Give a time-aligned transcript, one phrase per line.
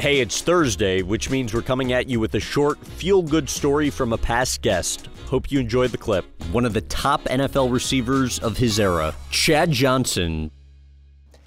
[0.00, 3.90] Hey, it's Thursday, which means we're coming at you with a short, feel good story
[3.90, 5.10] from a past guest.
[5.26, 6.24] Hope you enjoyed the clip.
[6.52, 10.50] One of the top NFL receivers of his era, Chad Johnson.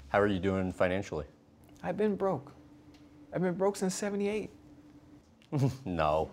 [0.06, 1.24] How are you doing financially?
[1.82, 2.52] I've been broke.
[3.34, 4.50] I've been broke since 78.
[5.84, 6.30] no.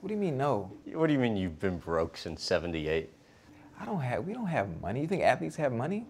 [0.00, 0.70] What do you mean, no?
[0.92, 3.10] What do you mean you've been broke since 78?
[3.80, 5.00] I don't have, we don't have money.
[5.00, 6.06] You think athletes have money?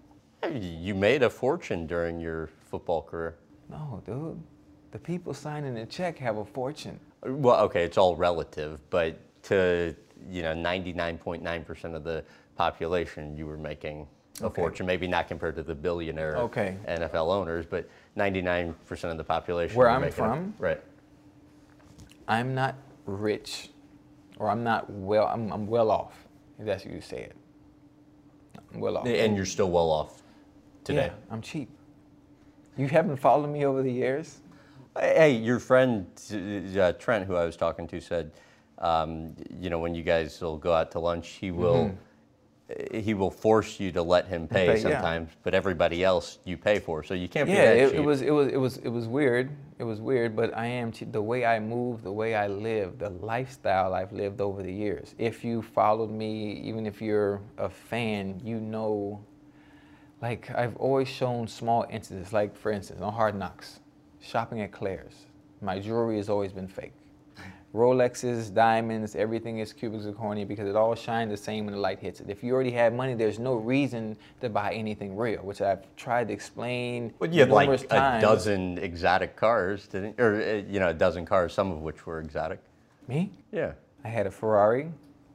[0.53, 3.37] You made a fortune during your football career.
[3.71, 4.43] No, dude.
[4.93, 7.01] The people signing the check have a fortune.
[7.25, 9.97] Well, okay, it's all relative, but to
[10.31, 12.23] you know 99.9% of the
[12.57, 14.07] population, you were making
[14.43, 14.61] a Okay.
[14.61, 14.87] fortune.
[14.87, 16.77] Maybe not compared to the billionaire Okay.
[16.87, 19.77] NFL owners, but 99% of the population.
[19.77, 20.55] Where I'm making a- from?
[20.59, 20.81] right?
[22.29, 22.75] I'm not
[23.07, 23.71] rich,
[24.39, 26.27] or I'm not well, I'm, I'm well off,
[26.59, 27.37] if that's what you say it.
[28.75, 29.07] I'm well off.
[29.07, 30.23] And you're still well off
[30.85, 31.07] today.
[31.07, 31.71] Yeah, I'm cheap.
[32.77, 34.41] You haven't followed me over the years?
[34.99, 36.07] Hey, your friend
[36.79, 38.33] uh, Trent, who I was talking to, said,
[38.79, 41.97] um, you know, when you guys will go out to lunch, he will
[42.93, 44.75] he will force you to let him pay Mm-hmm.
[44.75, 45.01] Pay, yeah.
[45.01, 48.01] sometimes, but everybody else you pay for, so you can't be Yeah, that it, it
[48.01, 49.51] was it was it was it was weird.
[49.79, 53.11] It was weird, but I am the way I move, the way I live, the
[53.11, 55.15] lifestyle I've lived over the years.
[55.19, 59.25] If you followed me, even if you're a fan, you know.
[60.21, 62.33] Like I've always shown small instances.
[62.33, 63.81] Like for instance, on Hard Knocks,
[64.23, 65.27] shopping at Claire's,
[65.61, 66.93] my jewelry has always been fake.
[67.75, 71.99] Rolexes, diamonds, everything is cubic zirconia because it all shines the same when the light
[71.99, 72.29] hits it.
[72.29, 76.29] If you already have money, there's no reason to buy anything real, which I've tried
[76.29, 78.23] to explain But you had like a times.
[78.23, 80.21] dozen exotic cars, didn't?
[80.21, 82.61] Or uh, you know, a dozen cars, some of which were exotic.
[83.09, 83.33] Me?
[83.53, 83.73] Yeah.
[84.05, 84.93] I had a Ferrari,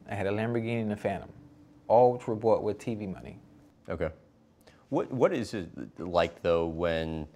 [0.07, 1.29] I had a Lamborghini and a Phantom,
[1.87, 3.39] all which were bought with TV money.
[3.89, 4.09] Okay.
[4.89, 7.27] What What is it like though when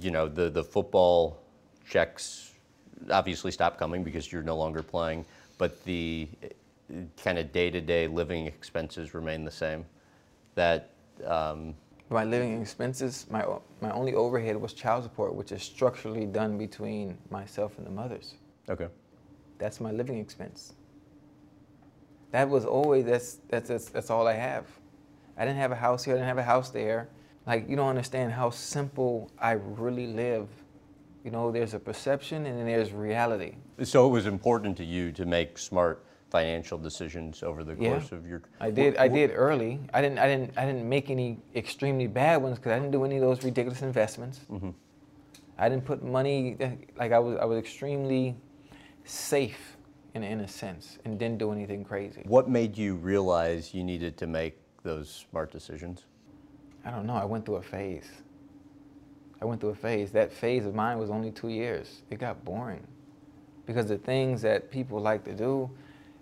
[0.00, 1.42] you know the the football
[1.88, 2.52] checks
[3.10, 5.24] obviously stop coming because you're no longer playing,
[5.58, 6.28] but the
[7.22, 9.84] kind of day to day living expenses remain the same.
[10.54, 10.90] That
[11.26, 11.74] um,
[12.10, 13.44] My living expenses, my,
[13.80, 18.34] my only overhead was child support, which is structurally done between myself and the mothers.
[18.68, 18.88] okay.
[19.58, 20.72] That's my living expense.
[22.32, 24.66] That was always, that's, that's, that's, that's all I have.
[25.36, 27.08] I didn't have a house here, I didn't have a house there.
[27.50, 29.52] Like, you don't understand how simple I
[29.82, 30.46] really live.
[31.24, 33.56] You know, there's a perception and then there's reality.
[33.82, 37.88] So it was important to you to make smart financial decisions over the Yeah.
[37.90, 38.42] course of your.
[38.60, 38.96] I did.
[38.98, 39.80] I did early.
[39.92, 40.20] I didn't.
[40.20, 40.56] I didn't.
[40.56, 43.82] I didn't make any extremely bad ones because I didn't do any of those ridiculous
[43.82, 44.38] investments.
[44.48, 44.70] Mm-hmm.
[45.58, 46.56] I didn't put money.
[46.96, 47.36] Like I was.
[47.36, 48.36] I was extremely
[49.02, 49.76] safe
[50.14, 52.22] in in a sense, and didn't do anything crazy.
[52.26, 56.06] What made you realize you needed to make those smart decisions?
[56.84, 57.14] I don't know.
[57.14, 58.08] I went through a phase.
[59.40, 60.12] I went through a phase.
[60.12, 62.02] That phase of mine was only two years.
[62.10, 62.86] It got boring
[63.66, 65.70] because the things that people like to do,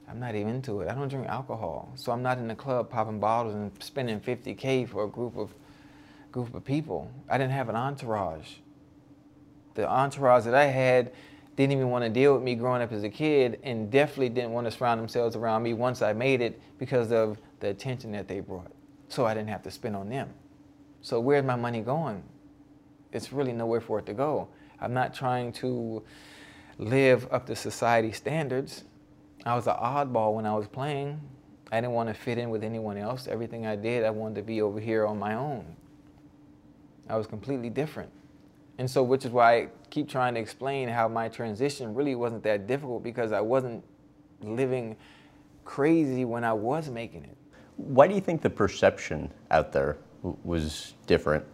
[0.09, 0.89] I'm not even into it.
[0.89, 4.89] I don't drink alcohol, so I'm not in the club popping bottles and spending 50k
[4.89, 5.55] for a group of
[6.31, 7.11] group of people.
[7.29, 8.57] I didn't have an entourage.
[9.75, 11.13] The entourage that I had
[11.57, 14.53] didn't even want to deal with me growing up as a kid, and definitely didn't
[14.53, 18.29] want to surround themselves around me once I made it because of the attention that
[18.29, 18.71] they brought.
[19.09, 20.29] So I didn't have to spend on them.
[21.01, 22.23] So where's my money going?
[23.13, 24.49] It's really nowhere for it to go.
[24.81, 26.03] I'm not trying to
[26.79, 28.85] live up to society standards.
[29.45, 31.21] I was an oddball when I was playing.
[31.71, 33.27] I didn't want to fit in with anyone else.
[33.27, 35.77] Everything I did, I wanted to be over here on my own.
[37.09, 38.11] I was completely different.
[38.79, 42.43] And so, which is why I keep trying to explain how my transition really wasn't
[42.45, 43.85] that difficult because I wasn't
[44.41, 44.97] living
[45.65, 47.37] crazy when I was making it.
[47.77, 51.45] Why do you think the perception out there was different?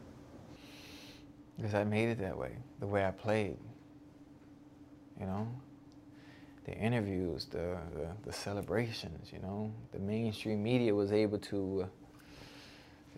[1.56, 3.56] Because I made it that way, the way I played.
[5.20, 5.48] You know?
[6.64, 9.72] The interviews, the, the, the celebrations, you know?
[9.92, 11.86] The mainstream media was able to, uh,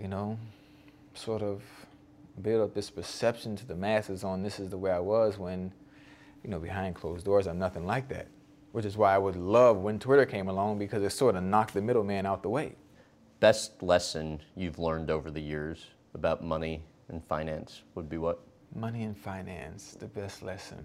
[0.00, 0.38] you know,
[1.14, 1.62] sort of
[2.42, 5.72] build up this perception to the masses on this is the way I was when,
[6.42, 8.26] you know, behind closed doors, I'm nothing like that.
[8.72, 11.72] Which is why I would love when Twitter came along because it sort of knocked
[11.72, 12.74] the middleman out the way.
[13.40, 18.40] Best lesson you've learned over the years about money and finance would be what?
[18.74, 20.84] Money and finance, the best lesson.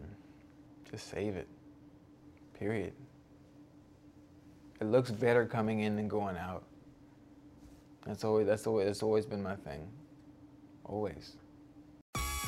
[0.89, 1.47] Just save it.
[2.59, 2.93] Period.
[4.81, 6.63] It looks better coming in than going out.
[8.05, 9.87] That's always that's always that's always been my thing.
[10.83, 11.37] Always.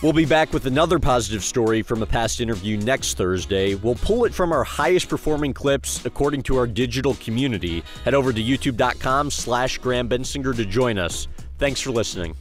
[0.03, 3.75] We'll be back with another positive story from a past interview next Thursday.
[3.75, 7.85] We'll pull it from our highest performing clips according to our digital community.
[8.03, 11.29] Head over to youtube.com slash Graham Bensinger to join us.
[11.57, 12.35] Thanks for listening.